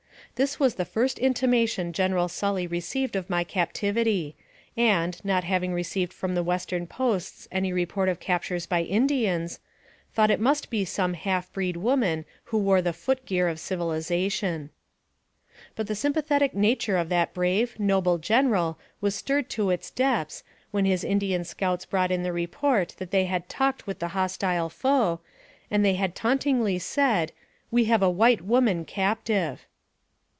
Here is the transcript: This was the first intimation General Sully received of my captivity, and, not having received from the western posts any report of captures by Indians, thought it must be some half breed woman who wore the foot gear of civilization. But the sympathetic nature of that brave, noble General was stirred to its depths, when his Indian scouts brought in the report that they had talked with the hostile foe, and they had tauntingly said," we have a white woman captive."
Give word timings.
This 0.35 0.59
was 0.59 0.73
the 0.75 0.85
first 0.85 1.19
intimation 1.19 1.93
General 1.93 2.27
Sully 2.27 2.65
received 2.65 3.15
of 3.15 3.29
my 3.29 3.43
captivity, 3.43 4.35
and, 4.75 5.23
not 5.23 5.43
having 5.43 5.71
received 5.71 6.11
from 6.11 6.33
the 6.33 6.41
western 6.41 6.87
posts 6.87 7.47
any 7.51 7.71
report 7.71 8.09
of 8.09 8.19
captures 8.19 8.65
by 8.65 8.81
Indians, 8.81 9.59
thought 10.15 10.31
it 10.31 10.39
must 10.39 10.71
be 10.71 10.83
some 10.83 11.13
half 11.13 11.51
breed 11.53 11.77
woman 11.77 12.25
who 12.45 12.57
wore 12.57 12.81
the 12.81 12.93
foot 12.93 13.23
gear 13.27 13.47
of 13.47 13.59
civilization. 13.59 14.71
But 15.75 15.85
the 15.85 15.93
sympathetic 15.95 16.55
nature 16.55 16.97
of 16.97 17.09
that 17.09 17.35
brave, 17.35 17.77
noble 17.79 18.17
General 18.17 18.79
was 18.99 19.13
stirred 19.13 19.47
to 19.51 19.69
its 19.69 19.91
depths, 19.91 20.43
when 20.71 20.85
his 20.85 21.03
Indian 21.03 21.43
scouts 21.43 21.85
brought 21.85 22.09
in 22.09 22.23
the 22.23 22.33
report 22.33 22.95
that 22.97 23.11
they 23.11 23.25
had 23.25 23.47
talked 23.47 23.85
with 23.85 23.99
the 23.99 24.07
hostile 24.15 24.69
foe, 24.69 25.19
and 25.69 25.85
they 25.85 25.95
had 25.95 26.15
tauntingly 26.15 26.79
said," 26.79 27.31
we 27.69 27.85
have 27.85 28.01
a 28.01 28.09
white 28.09 28.41
woman 28.41 28.85
captive." 28.85 29.65